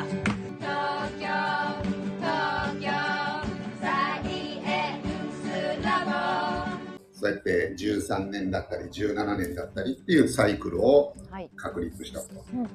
[0.00, 0.08] 東
[1.20, 1.26] 京
[2.20, 2.88] 東京
[3.80, 3.86] サ
[4.24, 5.02] イエン
[5.78, 5.88] スラ
[7.12, 11.50] そうやって13年だったり17年だったりっていうサイクルをはい。
[11.56, 12.26] 確立したと。
[12.52, 12.66] うんうん。
[12.66, 12.70] や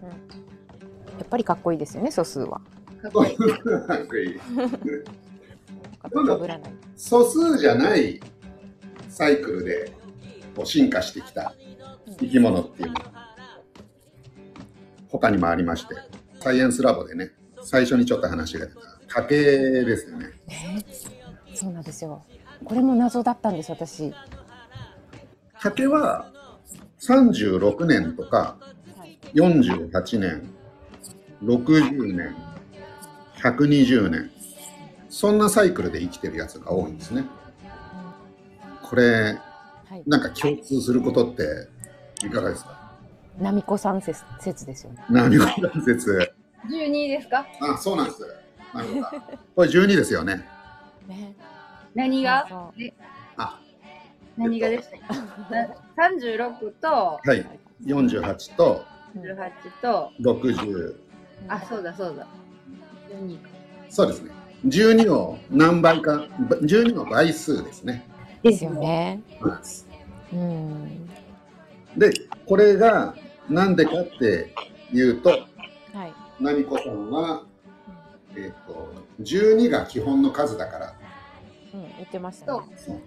[1.24, 2.62] っぱりかっこいいですよね、素数は。
[3.02, 3.36] かっこいい。
[6.00, 6.72] かぶらない。
[6.96, 8.20] 素数じゃない
[9.10, 9.92] サイクルで
[10.56, 11.54] こう進化してきた
[12.20, 13.36] 生き物っていうのは
[15.10, 15.96] 他にもありまして
[16.40, 20.86] サイエンスラボでね最初にちょっと話が出た竹ですよねね
[21.54, 22.24] そうなんですよ。
[22.64, 24.14] これも謎だったんです、私。
[25.62, 26.32] 竹は
[27.00, 28.58] 36年とか
[28.98, 29.18] はい。
[29.34, 30.50] 48年
[31.44, 32.36] 60年
[33.42, 34.32] 120年
[35.10, 37.26] そんなサイクルで生きてるやつが多いんですね
[38.84, 39.38] これ
[39.90, 40.04] はい。
[40.06, 41.44] なんか共通することって
[42.26, 42.77] いかがですか？
[43.40, 45.04] ナミコさん説説ですよね。
[45.10, 46.32] 何を関節
[46.68, 47.46] 12ですか？
[47.62, 48.22] あそうなんです。
[48.74, 49.06] なるほど。
[49.56, 50.46] これ12ですよね。
[51.08, 51.36] ね。
[51.94, 52.46] 何が？
[52.50, 52.94] そう
[53.38, 53.60] あ。
[54.38, 55.14] 何がでした？
[55.16, 55.68] な
[56.10, 56.88] 36と。
[56.88, 57.46] はい。
[57.86, 58.84] 48と。
[59.16, 59.52] 18
[59.82, 60.96] と？60
[61.48, 62.28] あそうだそうだ。
[63.10, 63.38] 12
[63.90, 64.32] そうですね。
[64.66, 68.06] 12を何倍かば12の倍数ですね。
[68.44, 69.22] ですよね。
[70.32, 71.08] うんうん。
[71.96, 72.12] で
[72.46, 73.16] これが
[73.50, 74.54] なんでかって
[74.94, 76.14] いうとはい。
[76.40, 77.44] ナミコさんは、
[78.36, 80.94] えっと12が基本の数だから。
[81.74, 82.64] うん、言ってましたね。
[82.78, 83.02] そう。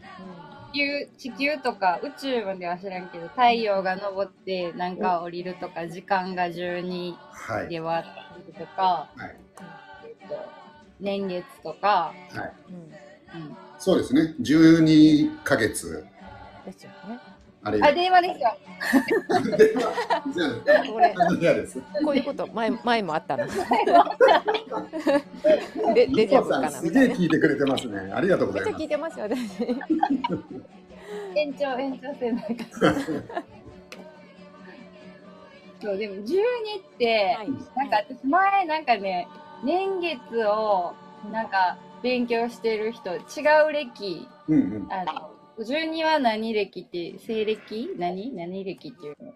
[0.72, 7.69] 地球地球とか宇宙までは知らんけど太陽が昇ってなんか降りるとか時間が12はい。
[7.69, 9.36] で割ってるとか、はい。
[10.04, 10.52] えっと、
[11.00, 12.52] 年月とか、はい。
[13.34, 13.41] うん。
[13.42, 14.34] うん、そうですね。
[14.41, 16.06] 12ヶ月。
[16.64, 17.19] ですよね。
[17.62, 17.80] あれ。
[17.83, 18.56] あ電話ですよ。
[20.64, 23.47] じゃあこれ、嫌ですこういうこと、前、前もあったの。
[25.94, 26.71] で、デジャブかな。
[26.71, 28.12] さんすげえ聞いてくれてますね。
[28.15, 28.82] ありがとうございます。
[28.82, 29.38] 聞いてますよ、私。
[31.34, 32.65] 延長延長戦なんか
[35.82, 36.25] そうでも12っ
[36.98, 37.50] て、はい。
[37.50, 39.27] なんか私前なんかね
[39.65, 40.92] 年月を
[41.32, 43.21] なんか勉強してる人違
[43.69, 44.88] う歴うんうん。
[44.92, 45.31] あの
[45.65, 47.91] 12は何歴って西暦？
[47.98, 48.34] 何？
[48.34, 49.32] 何歴っていうの？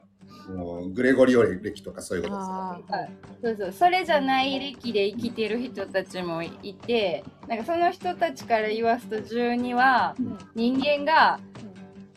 [0.57, 2.53] もうグレゴリオ歴とかそういうことですあ
[2.89, 3.11] はい
[3.43, 11.41] そうそうそれじゃない歴で生きてる人たちもいてなんかその人たちから言わすと12はうん人間が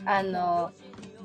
[0.04, 0.72] あの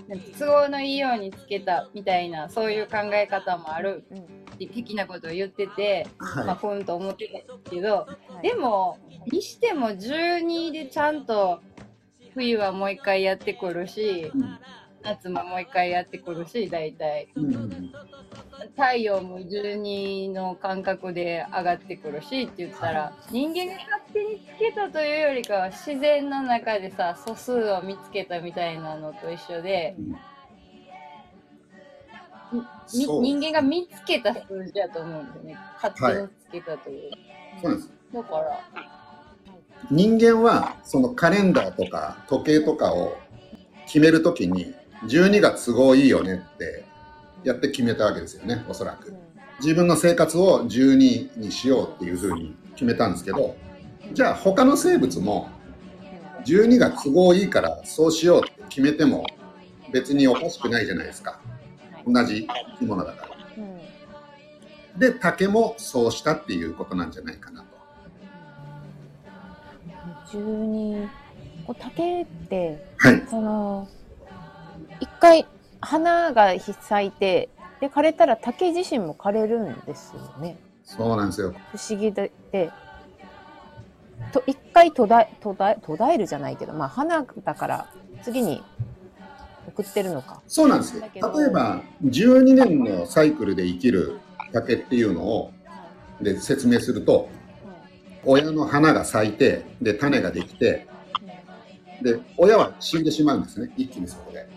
[0.08, 4.42] なんか都合のいいようにつけたみたいなそういう考え方もあるうん。
[4.58, 6.46] 的なことを言ってて、はい。
[6.46, 8.06] まあふんと思ってたんですけどは
[8.44, 8.48] い。
[8.48, 8.96] でも
[9.32, 11.60] にしても12でちゃんと
[12.34, 14.58] 冬はもう一回やってくるしうん
[15.04, 17.28] 夏ももう一回やってくるし大体。
[17.34, 17.54] うん。
[17.54, 17.92] うん
[18.76, 29.96] 太陽も12の感覚で上がってくるしって言ったら人間が勝手につけたというよりかは自然の中でさ素数を見つけたみたいなのと一緒で
[32.88, 35.58] 人間が見つけた数字だと思うんだよね。
[35.82, 37.10] 勝手につけたという、
[37.60, 37.92] そうなんです。
[38.14, 38.60] だから
[39.90, 43.16] 人間はそのカレンダーとか時計とかを
[43.86, 46.84] 決めるときに12が都合いいよねって
[47.44, 49.14] やって決めたわけですよねおそらく。
[49.60, 53.56] 自分の生活を12にしようっていうふうに決めたんですけど
[54.12, 55.48] じゃあ他の生物も
[56.44, 59.24] 12が都合いいからそうしようって決めても
[59.92, 61.40] 別におかしくないじゃないですか。
[62.06, 63.36] 同じ生き物だから。
[63.58, 64.98] うん。
[64.98, 67.62] で竹もそうしたっていうことなんじゃないかな。
[67.62, 67.71] と
[70.32, 71.08] 12
[71.66, 73.22] こう竹ってはい。
[73.28, 73.88] その
[75.00, 75.46] 一回
[75.80, 77.48] 花が咲いて
[77.80, 80.56] で枯れたら竹自身も枯れるんですよね。
[80.84, 81.54] そうなんですよ。
[81.72, 82.70] 不思議でで
[84.32, 87.86] と一回途絶え途絶え途絶えるじゃないけどまあ花だから
[88.22, 88.62] 次に
[89.66, 90.40] 送ってるのか。
[90.46, 91.02] そうなんですよ。
[91.02, 94.20] 例えば12年のサイクルで生きる
[94.52, 95.52] 竹っていうのを
[96.20, 97.28] で説明すると
[98.24, 100.86] 親の花が咲いてで種ができて
[102.02, 103.72] で親は死んでしまうんですね。
[103.76, 104.48] 一気にそこで。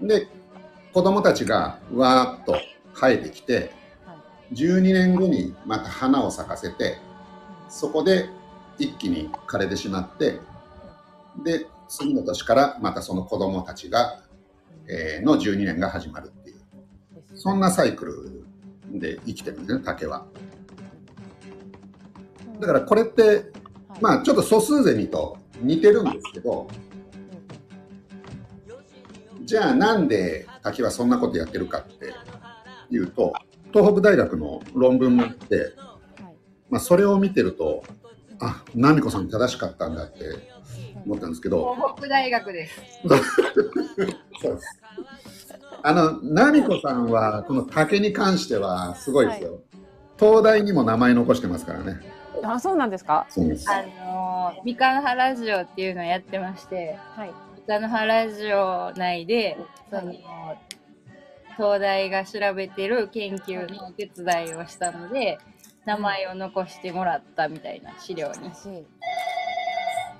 [0.00, 0.26] で
[0.92, 2.56] 子供たちがわーっと
[2.94, 3.72] 生えてきて
[4.52, 6.98] 12年後にまた花を咲かせて
[7.68, 8.28] そこで
[8.78, 10.40] 一気に枯れてしまって
[11.44, 14.22] で次の年からまたその子供たちが、
[14.88, 16.62] えーの12年が始まるっていう。
[17.34, 18.04] そんなサイク
[18.90, 20.26] ルで生きてるんですね竹は。
[22.62, 23.50] だからこれって
[24.00, 26.68] まあちょっと素数ゼミと似てるんですけど
[29.44, 32.14] じゃあなんで滝はそんなことやってるかって
[32.90, 33.34] いうと
[33.72, 35.72] 東北大学の論文もあって、はい。
[36.70, 37.82] まあ、それを見てると
[38.40, 40.18] あ奈美子さん正しかったんだって
[41.04, 41.74] 思ったんですけど。
[41.74, 42.80] 東北大学です。
[44.40, 44.82] そうです。
[45.84, 49.60] あの奈美子さんはこの竹に関してはすごいですよ、
[50.18, 52.00] 東大にも名前残してますからね
[52.44, 53.26] あ、そうなんですか？
[53.28, 57.30] そうですあのー、三河の原ラジオっていうのをやってまして、はい。
[57.66, 59.56] 三河の原ラジオ内で、
[59.90, 60.12] その、
[61.56, 65.38] 東大が調べてる研究のお手伝いをしたので、
[65.84, 68.50] 名前を残してもらったみたいな資料に。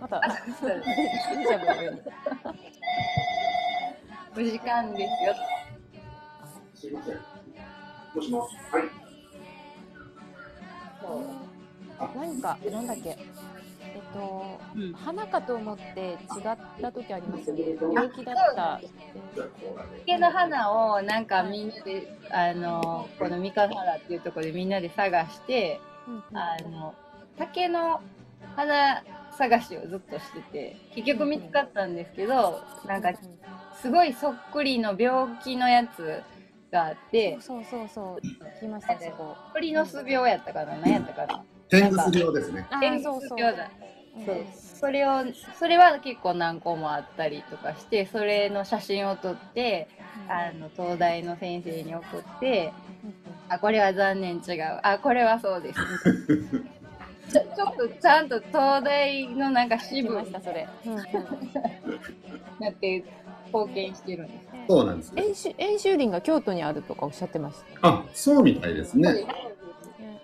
[0.01, 0.21] また、
[4.37, 5.35] お時間ですよ。
[6.75, 7.15] すいません
[8.15, 9.02] もしもしはい
[12.15, 13.11] 何か、なんだっけ？
[13.11, 16.17] えっと、うん花かと思って違っ
[16.81, 17.63] た時ありますよね。
[17.81, 18.81] 病気だった。
[20.01, 26.95] 竹の花をなんかみんなで、あのー、この三河原っていうところでみんなで探して、うんうんあの
[27.39, 28.01] 竹の
[28.57, 29.03] 花
[29.39, 33.13] 探しをずっとしてて結局見つかったんですけどなんか
[33.81, 36.21] すごいそっくりの病気のやつ
[36.71, 38.47] があってそうそうそうそう。
[38.59, 39.35] 聞きました、そこ。
[39.55, 42.67] 鳥の巣病やったかな何やったかな天狗す病ですね。
[42.71, 43.01] あ天。
[43.01, 43.71] 狗病だ
[44.17, 44.37] うんそう
[44.83, 45.25] それを
[45.59, 49.89] それは結構何個もあったりとかしてそれの写真を撮って
[50.29, 52.73] あの東大の先生に送って
[53.49, 54.81] あこれは残念違う。
[54.83, 55.81] あこれはそうです。
[57.33, 60.69] ちょちょっとちゃんと東大のなんか支部した、それ。
[60.85, 60.93] うん。
[60.93, 61.03] うん
[62.61, 63.05] なって
[63.47, 64.47] 貢献してるんです。
[64.69, 67.89] そうなんですね演習演習林が京都にあるとかおっしゃってました。
[67.89, 69.27] あそうみたいですね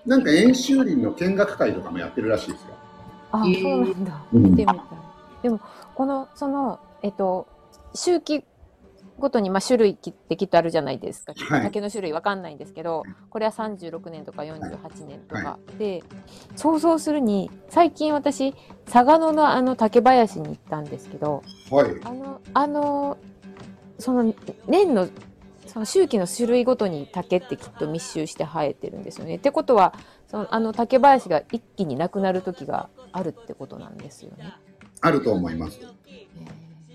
[0.08, 2.68] なんか演習林の見学会とかもやってるらしいですよ
[3.30, 4.22] あ、えーそうなんだ。
[4.32, 4.78] うん見てみたい。
[5.42, 5.60] でも、
[5.94, 7.46] この、その、えっと、
[7.94, 8.42] 周期
[9.18, 11.34] ごとに、まあ、種類ってきっとあるじゃないですか。
[11.36, 16.02] はい竹の種類わかんないんですけど、これは36年とか48年とか、で、
[16.56, 18.54] 想像するに、最近私、
[18.86, 23.18] 嵯峨野のあの竹林に行ったんですけど、はいあの、あの、
[23.98, 24.32] その
[24.68, 25.08] 年の、
[25.68, 29.36] その周期の種類ごとに竹ってきっと密集して生えてるんですよね。
[29.36, 29.94] ってことは、
[30.26, 34.52] そのあの竹林が一気になくなる時があるってことなんですよね。
[35.00, 35.78] あると思います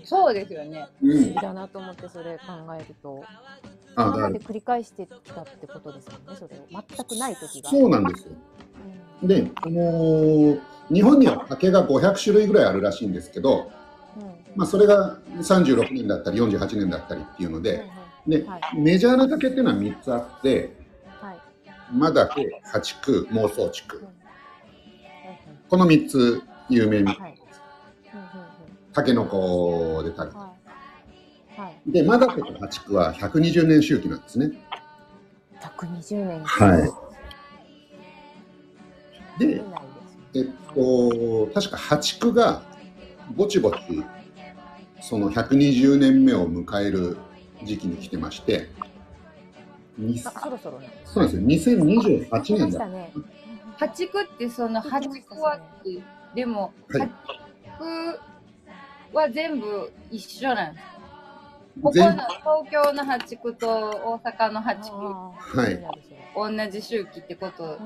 [0.04, 0.88] そうですよね。
[1.02, 3.24] うん不思議だなと思ってそれ考えると、
[3.96, 6.18] あだから今まで繰り返してきたってことですよね。
[6.38, 7.70] それを全くない時が。
[7.70, 8.32] そうなんですよ
[9.22, 10.60] うんで、あのー
[10.90, 13.70] 日本には竹が500種類ぐらいあるらしいんですけど、
[14.18, 14.22] うん
[14.54, 17.84] まあ、それが36年だったり48年だったりっていうので、
[18.26, 20.76] ではいメジャーな竹っていうのは3つあって
[21.20, 21.38] はい。
[21.92, 24.08] マダケ八区孟宗竹うん
[25.68, 27.16] この3つ有名にはい。
[27.18, 27.38] うんうんうん
[28.92, 30.52] タケノコで食べは
[31.56, 31.60] い。
[31.60, 31.90] はい。
[31.90, 34.52] でマダケと八区は120年周期なんですね
[35.60, 36.44] 120年。
[36.44, 36.90] はい
[39.38, 39.60] で
[40.34, 40.44] えっ
[40.74, 42.62] と確か八区が
[43.34, 43.76] ぼちぼち
[45.00, 47.16] その120年目を迎える
[47.62, 48.68] 時期に来てまして
[49.98, 50.80] にあ、そろそろ。
[51.04, 51.76] そうなんですよ。
[51.78, 53.12] 2028来ま年だね。
[53.78, 55.60] 八区ってその八区は
[56.34, 57.00] でも、はい。
[57.00, 57.08] 八
[57.78, 58.20] 区
[59.12, 60.84] は全部一緒なんです。
[61.82, 66.66] ここ全の東京の八区と大阪の八区、はい。
[66.66, 67.78] 同じ周期ってこと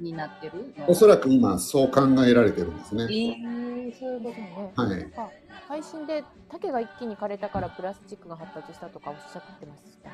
[0.00, 3.04] になってるおそらく今そう考えられてるんですね。
[3.04, 4.72] えー、そういうことね。
[4.76, 5.30] はいなんか
[5.68, 10.10] 配信で竹が一気に枯れたからプラスチックが発達したとかおっしゃってました。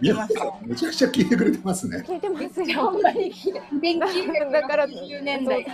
[0.00, 0.28] いや。
[0.62, 3.00] めちゃくちゃ聞いてくれてますね聞いてますほよん。
[3.02, 5.64] まに1960だから年代。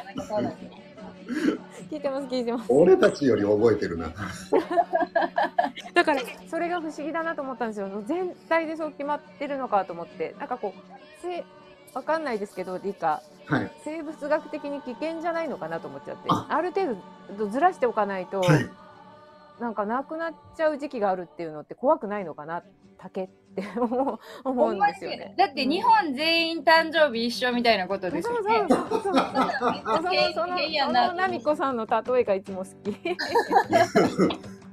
[1.88, 2.72] 聞いてます聞いてます。
[2.72, 4.12] 俺たちより覚えてるな
[5.94, 8.02] だからそれが不思議だなと思ったんですよ。
[8.06, 10.80] 全体でそう決まってるのかと思って、なんかこう
[11.22, 11.44] せ
[11.94, 16.96] わかんないですけど理科はい生物学的に危険じゃないのかなと思っちゃって、あある程
[17.36, 18.68] 度ずらしておかないと、はい
[19.60, 22.62] なんかなくなっちゃう時期があるっていうのって怖くないのかな
[22.98, 23.62] 竹って
[24.44, 25.34] 思うんですよね。
[25.36, 28.64] だって日本全員誕生日一緒みたいなことですよね。
[28.68, 29.12] そうそうそう。
[29.12, 32.90] そのその変やそなのナミコさんの例えがいつも好き。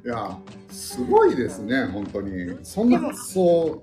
[0.06, 0.38] いや
[0.70, 3.82] すごいですね本当にそんな発想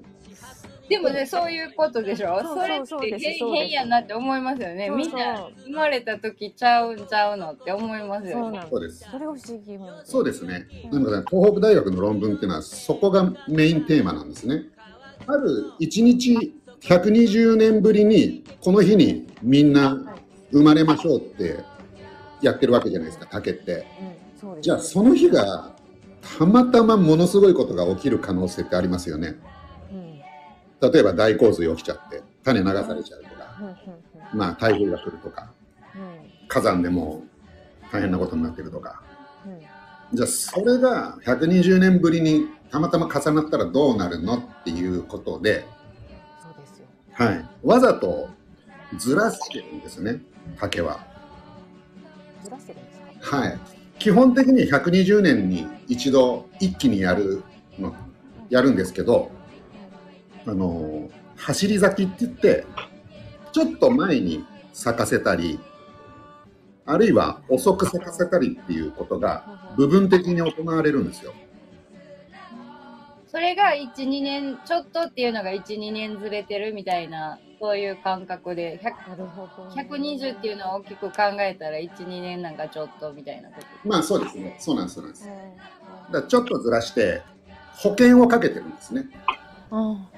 [0.89, 2.41] でもね、そういうことでしょ？
[2.43, 4.91] そうそれって変やなって思いますよね。
[4.91, 8.61] みんな生まれた時ちゃうんちゃうのって思いますよね。
[8.71, 9.09] そうです。
[9.11, 10.67] それが不思議そうですね。
[10.93, 14.65] なので東北大学の論文っていうのはそこがメインテーマなんですね。
[15.27, 19.97] ある1日120年ぶりにこの日にみんな
[20.53, 21.61] 生まれましょうって
[22.43, 23.87] やってるわけじゃないですか竹って。
[24.61, 25.75] じゃあその日が
[26.39, 29.29] たまたまものすごいことが起きる可能性ってありますよね。
[29.29, 29.37] うん、
[30.93, 33.59] 例えば大洪水起きちゃって種流されちゃうとか、
[34.35, 35.51] まあ、台風が来るとか
[35.95, 37.23] うん火山でも
[37.91, 39.03] 大変なことになってるとか
[39.47, 39.59] うん
[40.17, 45.65] じゃあそれが120年ぶりにたまたま重なったらどうなるのっていうことで、
[46.43, 46.87] そうですよ。
[47.13, 48.29] はい、わざと
[48.97, 50.21] ずらしてるんですね
[50.59, 51.01] 竹は。
[52.43, 53.37] ずらしてるんですか？
[53.39, 53.59] はい、
[53.99, 57.43] 基本的に120年に一度一気にやる
[57.79, 57.95] の
[58.51, 59.31] やるんですけど
[60.47, 62.67] あの走り咲きって言って
[63.53, 65.59] ちょっと前に咲かせたり
[66.87, 71.33] あるいは遅く咲かせたりっていうことが部分的に行われるんですよ。
[73.35, 79.69] それが1、2年ちょっとっていうのが1、2年ずれてるみたいな、そういう感覚で、100なるほど。
[79.71, 83.89] 120っていうのを大きく考えたら1、2年なんかちょっとみたいなこと。
[83.89, 84.57] まあそうですね。
[84.61, 84.95] そうなんです。
[84.95, 85.29] そうなんです。
[86.07, 86.13] うん。
[86.13, 87.23] だちょっとずらして
[87.79, 89.07] 保険をかけてるんですね。
[89.73, 90.15] ああ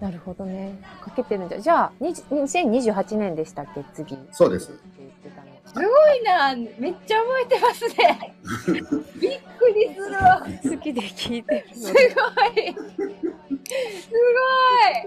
[0.00, 0.80] なるほどね。
[1.02, 1.60] かけてるんじゃ。
[1.60, 4.16] じゃあ、にじ2028年でしたっけ、次。
[4.32, 5.50] そうですって言ってたの。
[5.66, 5.82] すご
[6.14, 8.34] いな、めっちゃ覚えてますね。
[9.20, 10.42] びっくりするわ。
[10.62, 12.00] 好きで聞いてるすご。
[12.00, 12.02] い。
[12.02, 12.14] す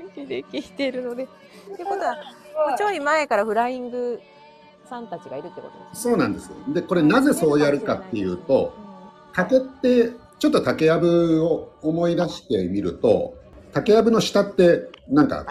[0.04, 1.24] 好きで聞いてるので。
[1.24, 1.28] っ
[1.76, 2.16] てことは、
[2.68, 2.78] ごい。
[2.78, 4.22] ちょい前からフライング
[4.88, 6.52] さんたちがいるってことですそうなんです。
[6.68, 8.74] で、これなぜそうやるかっていうと、
[9.34, 13.36] 竹ってちょっと竹やぶを思い出してみると
[13.74, 15.46] 竹やぶの下ってなんか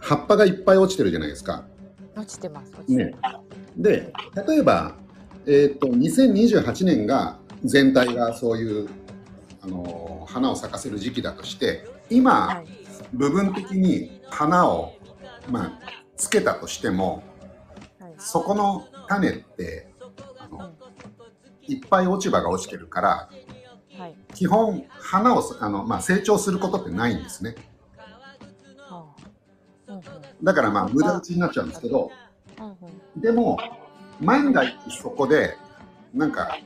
[0.00, 1.64] 葉っぱがいっぱい落ちてるじゃないですか。
[1.72, 1.78] うん
[2.18, 2.72] 落ちてます。
[2.88, 3.12] ね。
[3.76, 4.12] で
[4.46, 4.96] 例えば、
[5.46, 8.88] えー、と2028年が全体がそういう、
[9.62, 12.66] あのー花を咲かせる時期だとして今、はい。
[13.14, 14.92] 部分的に花を、
[15.48, 15.80] まあ、
[16.18, 17.22] つけたとしても
[17.98, 18.14] はい。
[18.18, 19.88] そこの種って
[20.38, 20.70] あの
[21.62, 23.30] いっぱい落ち葉が落ちてるから
[23.98, 24.14] はい。
[24.34, 27.56] 基本花をあの、まあ、成長することってないんですね
[28.78, 29.06] は
[29.88, 29.92] あ。
[29.92, 30.02] うんうん。
[30.42, 32.10] だからまあ無駄打ちになっちゃうんですけど
[32.58, 33.20] うんうん。
[33.20, 33.58] でも
[34.20, 35.56] 万が一そこで
[36.14, 36.56] なんか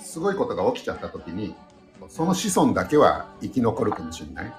[0.00, 1.54] すごいことが起きちゃった時に
[2.08, 4.52] その子孫だけは生き残るかもしれない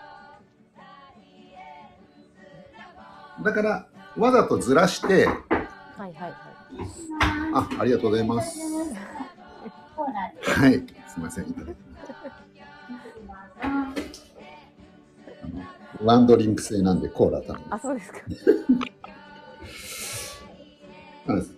[3.44, 3.88] だから
[4.18, 5.38] わざとずらしてはい
[5.98, 6.34] はいはい。
[7.54, 8.60] あありがとうございます
[10.42, 10.74] はい
[11.08, 11.91] すいませんいただきます
[16.04, 18.20] ワンドリンク制なんでコーラ頼んであ、そうですか。
[21.36, 21.56] です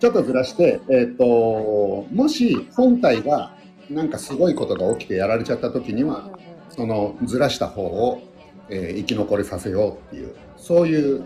[0.00, 3.54] ちょっとずらして、えっ、と、もし本体が
[3.88, 6.30] なんかすごいことが起きてやられちゃった時には、
[6.70, 8.20] そのずらした方を、
[8.68, 11.24] えー生き残りさせようっていう、そういう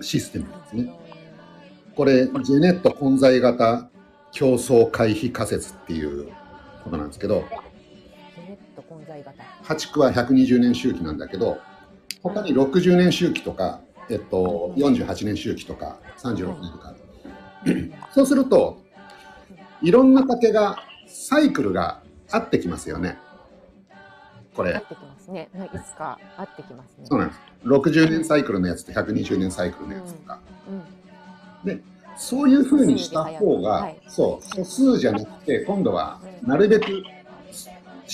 [0.00, 0.90] システムですね。
[1.94, 3.90] これ、ジェネット混在型
[4.32, 6.28] 競争回避仮説っていう
[6.84, 7.44] ことなんですけど、
[9.20, 9.44] ット混在型。
[9.62, 11.58] 破竹は120年周期なんだけど、
[12.22, 16.94] 他に60年周期とか、えっと、48年周期とか、36年とか、
[18.14, 18.82] そうすると、
[19.82, 23.18] いろんな竹が、サイクルが合ってきますよね。
[24.54, 25.48] これ、合ってきますね。
[25.56, 27.04] はいいつか合ってきますね。
[27.04, 27.40] そうなんです。
[27.64, 30.40] 60年サイクルのやつと120年サイクルのやつとか。
[30.68, 31.82] うん。
[32.16, 37.02] そういうふうにした方が、はいそう、素数じゃなくて、今度はなるべく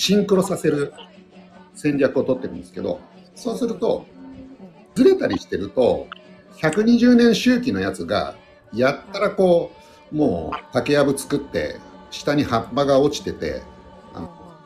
[0.01, 0.93] シンクロさせる
[1.75, 2.99] 戦略を取ってるんですけど、
[3.35, 4.07] そうすると、
[4.95, 6.07] ずれたりしてると、
[6.57, 8.33] 120年周期のやつが、
[8.73, 9.71] やったらこ
[10.11, 11.75] う、もう竹やぶ作って、
[12.09, 13.61] 下に葉っぱが落ちてて、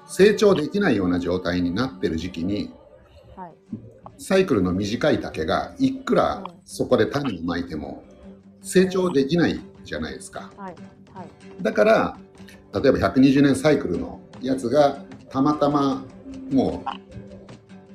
[0.07, 2.71] 成長できないような状態になってる時期に、
[3.35, 3.53] はい。
[4.17, 8.05] サイクルの短い竹がいくらそこで種をまいても
[8.61, 10.53] 成長できないじゃないですか。
[11.61, 12.17] だから
[12.73, 16.05] 例えば120年サイクルのやつがたまたま
[16.51, 16.89] もう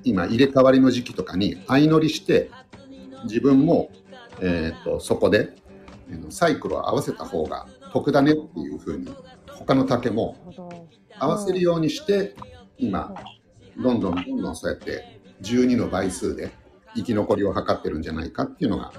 [0.05, 2.51] 今入れ替わりの時期とかに相乗りして
[3.25, 3.91] 自分も、
[4.41, 5.55] えー、とそこで
[6.31, 9.09] サイクルを合わせた方が得だねっていうふうに
[9.49, 10.37] 他の竹も。
[11.23, 12.35] 合わせるようにして
[12.79, 13.15] 今
[13.77, 16.51] どんどんどんどんそうやって12の倍数で
[16.97, 18.91] 生き残りを図ってるんじゃないかっていうのが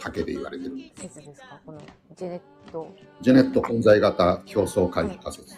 [0.00, 1.60] 竹で言われてる説ですか？
[1.64, 1.80] この
[2.16, 2.40] ジェネッ
[2.72, 2.92] ト。
[3.20, 5.54] ジェネット混在型競争回避仮説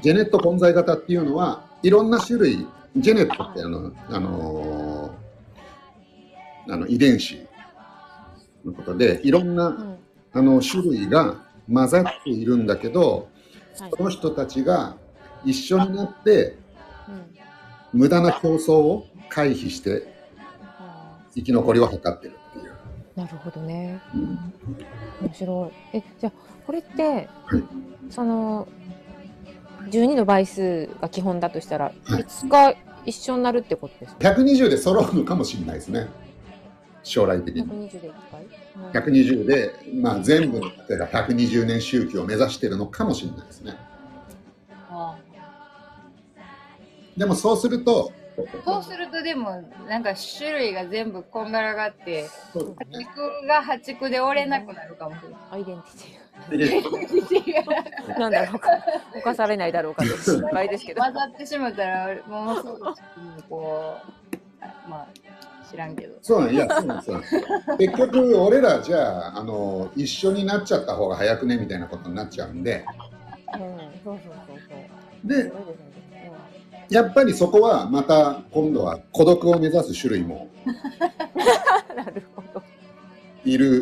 [0.00, 5.24] ジェネット混在型っていうのはいろんな種類ジェネットってあの、あのー
[6.72, 7.46] あの遺伝子
[8.64, 9.98] のことでいろんなうん。
[10.32, 11.36] あの種類が
[11.72, 13.28] 混ざっているんだけど
[13.78, 14.02] はいそ。
[14.02, 14.96] の人たちが
[15.44, 16.56] 一緒になって
[17.92, 18.00] うん。
[18.00, 20.08] 無駄な競争を回避して
[20.62, 22.72] あ生き残りを図ってるっていう。
[23.16, 24.00] ーなるほどね。
[24.14, 24.54] うん
[25.22, 25.98] 面白い。
[25.98, 26.32] え、じゃあ、
[26.66, 27.62] これって、はい
[28.10, 28.66] その、
[29.90, 32.74] 12の倍数が基本だとしたら、はいいつか
[33.06, 34.16] 一緒になるってことですね。
[34.20, 36.08] 120で揃うのかもしれないですね。
[37.02, 37.62] 将来的に。
[37.62, 38.42] 120で1回。
[38.42, 38.54] うん
[38.90, 43.76] 120で、まあ、全部の例えば120年周期を目指してるのかもしれないですね。
[44.90, 45.16] あ
[47.16, 48.12] でもそうすると、
[48.64, 55.38] そうするとでもなんか種類が全部こんがらがってそう家畜が家畜で折れなくなるかもしれない。
[55.52, 58.18] アイデンティティ。
[58.18, 58.68] なんだろうか。
[59.24, 61.02] 犯されないだろうかと心配ですけど。
[61.02, 62.94] 混ざってしまったらものすごく
[63.48, 63.94] こ
[64.32, 65.06] うあまあ
[65.70, 66.14] 知らんけど。
[66.20, 67.22] そうなんいやそうなんですよ
[67.78, 72.84] 結局俺らじゃああの一緒になっちゃった方が早くねみたいなことになっちゃうんで
[73.54, 73.60] うん、
[74.04, 74.74] そうそうそうそ
[75.24, 75.28] う。
[75.28, 75.52] で
[76.90, 82.62] やっぱりそこはまた今度は孤独を目指す種類もう んなるほど。
[83.44, 83.80] いる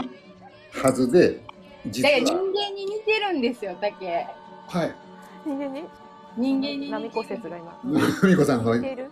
[0.70, 4.06] はずでだ実から人は間に似てるんですよ、竹。
[4.06, 4.94] はい
[5.44, 5.84] 人間に？
[6.36, 7.40] 人間に波似てる。
[7.40, 7.80] 骨折が今。
[8.12, 9.10] ふみこさんの似てる？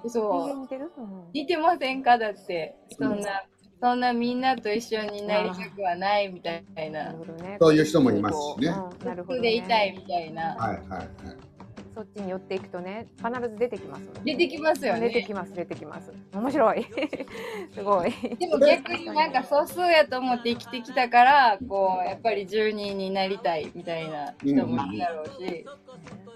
[0.00, 0.48] 人そう。
[0.48, 2.18] 間似てる、うん似てませんか？
[2.18, 2.76] だって。
[2.98, 3.44] そんな、
[3.80, 7.18] そんなみんなと一緒になりたくはないみたいななる。
[7.18, 7.56] ほどね。
[7.60, 9.42] そういう人もいますしねうんなるほど、ね。
[9.42, 10.54] でいたいみたいな。
[10.56, 11.08] はいはいはい
[11.94, 14.02] そっちに寄っていくとね、必ず出てきます。
[14.24, 16.12] 出てきますよね出てきます、出てきます。
[16.32, 16.86] 面白い。
[17.74, 18.12] すごい。
[18.38, 25.66] でも逆になんか素数やと思って生きてきたから、こう、やっぱり住人になりたいみたいな人もいるだろうし。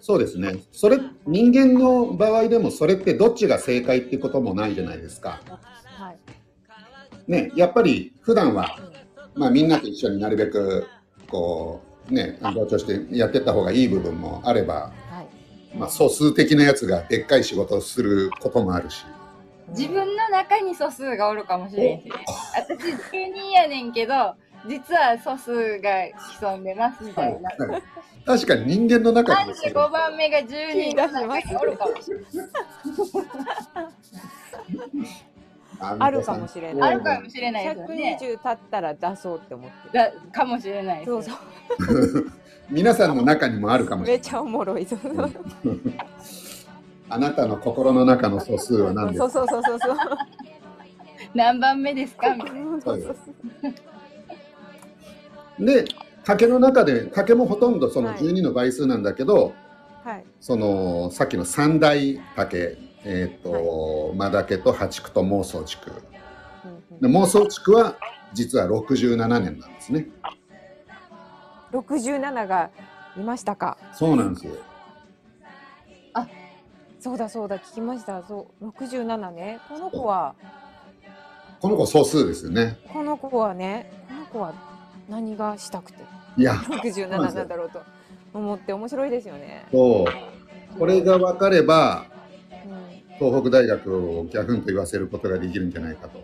[0.01, 5.41] そうですねそれ人間の場合でもそれってどっちが正解ってこともないじゃないですか
[5.97, 7.31] はい。
[7.31, 8.79] ねやっぱり普段は
[9.35, 10.87] まあみんなと一緒になるべく
[11.29, 15.06] こうね同調してやってった方がいい部分もあればはい。
[15.79, 19.05] まあ、素数的なやつがでっかい仕事をすることもあるし。
[19.69, 22.13] 自分の中に素数がおるかもしれんしね。
[22.57, 22.79] 私
[23.13, 24.35] 住人やねんけど、
[24.69, 25.91] 実は素数が
[26.41, 27.51] 潜んでますみたいな。
[27.67, 27.83] はい
[28.27, 32.27] 確かに人間の中にですね35番目が10人の中におるかもしれない。
[35.79, 38.19] あるかもしれないあるかもしれないですよね。
[38.21, 39.93] 120経ったら出そうって思ってる。
[39.93, 42.33] だかもしれないですそうよそう。
[42.71, 44.23] 皆さんの中にもあるかもしれない。
[44.23, 44.85] めっちゃおもろい。
[44.87, 45.31] そうそう
[47.09, 49.31] あなたの心の中の素数は何ですか？
[49.31, 49.97] そうそうそうそう。
[51.35, 52.35] 何番目ですか？
[52.85, 53.11] そうそ
[55.61, 55.85] うで、
[56.25, 59.55] 竹の中で、竹もほとんどそのはい12の倍数なんだけど、
[60.05, 60.25] はい。
[60.41, 65.91] そのさっきの三大竹、えっ、と、マダケと八竹と妄想竹。
[65.91, 67.97] うんで妄想竹は
[68.33, 70.09] 実は67年なんですね。
[71.79, 72.71] うん、67が
[73.17, 73.77] いましたか？
[73.93, 74.53] そうなんですよ。
[76.99, 78.25] そうだそうだ聞きました。
[78.27, 79.61] そう67ね。
[79.69, 80.35] この子は？
[81.61, 82.79] この子素数ですよね。
[82.93, 84.55] この子はねこの子は
[85.09, 86.01] 何がしたくて？
[86.37, 87.81] いや、67なんだろうと
[88.35, 89.67] 思って面白いですよね。
[89.71, 90.79] そう。
[90.79, 92.07] これが分かれば、
[92.51, 96.21] うん、東北大学をギャフンと言わせることができるんじゃないかと。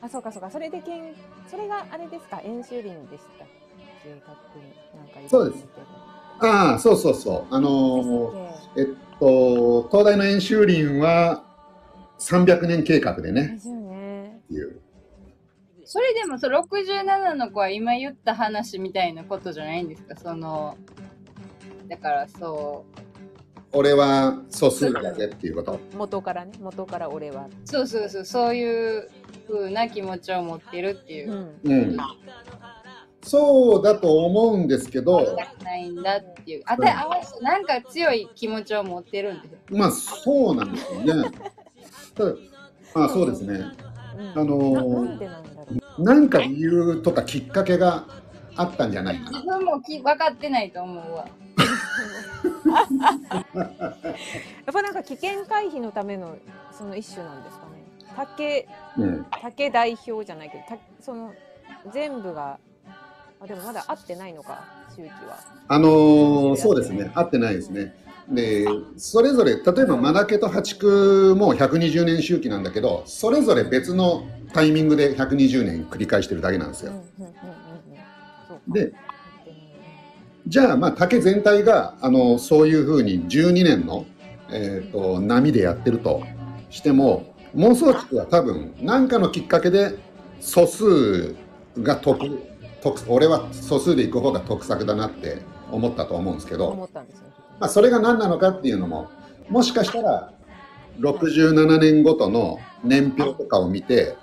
[0.00, 1.14] あそうかそうかそれでけん
[1.48, 2.40] それがあれですか？
[2.44, 3.48] 演習林でしたっ
[4.02, 4.20] け学
[4.56, 5.66] になんかそうです
[6.40, 7.54] ああ、そうそうそう。
[7.54, 8.86] あのーえっ
[9.20, 11.44] と、東大の演習林は
[12.18, 14.40] 300年計画ででね、すよね。
[14.44, 14.80] っていう。
[15.84, 20.16] それでもその67の子は今言った話みたいなことじゃないんですか？
[20.16, 20.76] その
[21.88, 23.00] だからそう
[23.74, 25.78] 俺は素数だけっていうこと。
[25.96, 27.48] 元からね元から俺は。
[27.64, 29.08] そうそうそうそういう
[29.48, 31.32] 風な気持ちを持ってるっていう
[31.64, 31.96] う、んうん。
[33.22, 41.30] そうだと思うんですけど、ないんだっていうあたあなんか強い気持ちを持ってるんですよまあそうなんですよね。
[42.14, 42.32] ただ
[42.94, 43.64] まあそうですね。
[44.18, 45.42] うんあのー。
[45.98, 48.06] なんか理由とかきっかけが
[48.56, 49.46] あったんじゃないかな自。
[49.46, 51.28] 分もき分かってないと思うわ
[53.54, 53.62] や
[54.70, 56.36] っぱなんか危険回避のための
[56.70, 57.72] その一種なんですかね。
[58.16, 59.26] 竹うん。
[59.42, 61.32] 竹代表じゃないけどたその
[61.92, 62.58] 全部が
[63.42, 65.38] あでもまだ合ってないのか周期は。
[65.66, 67.10] あのーそうですね。
[67.14, 67.94] 合ってないですね。
[68.28, 76.92] で、それぞれ、例えばマダケと八竹も120年周期なんだけど、それぞれ別のタイミングで120年繰り返してるだけなんですよ。
[78.68, 78.92] で、
[80.46, 84.06] じゃあ、まあ、竹全体が、あの、そういうふうに12年の、
[84.52, 86.22] えっ、と、波でやってると
[86.70, 89.98] しても、妄想地区は多分、何かのきっかけで
[90.40, 91.34] 素数
[91.80, 92.51] が得、得
[93.08, 95.38] 俺は素数でいく方が得策だなって
[95.70, 96.88] 思ったと思うんですけど。
[97.60, 99.10] まあ、それが何なのかっていうのも、
[99.48, 100.32] もしかしたら、
[100.98, 104.16] 67年ごとの年表とかを見て、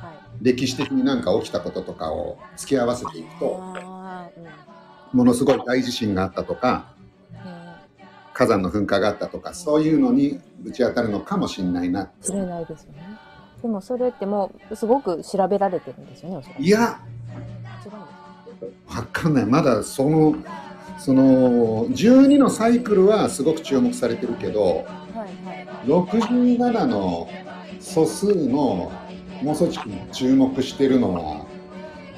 [0.00, 0.44] はい。
[0.44, 3.60] 歴史的に何か起きたこととかを付き合わせていくと、
[5.12, 5.18] うん。
[5.18, 6.92] ものすごい大地震があったとか、
[7.32, 7.66] うん
[8.36, 13.02] 火山の噴火があったとかそういうのにぶち当たるのかもしれないなしれないですよね。
[13.62, 17.00] でもそれってもうすごく調べられてるんですよね、おそらくいや
[18.88, 20.36] わかんないまだその
[20.98, 25.66] その12のサイクルはすごく注目されてるけどかはいはい。
[25.86, 27.28] 67の
[27.80, 28.90] 素数の
[29.42, 31.46] 妄想地に注目してるのは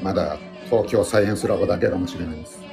[0.02, 2.67] まだ東京サイエンスラボだけかもしれないです。